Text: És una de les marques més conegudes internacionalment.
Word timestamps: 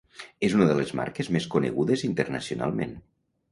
És 0.45 0.55
una 0.59 0.65
de 0.69 0.77
les 0.79 0.93
marques 1.01 1.29
més 1.37 1.47
conegudes 1.57 2.07
internacionalment. 2.11 2.99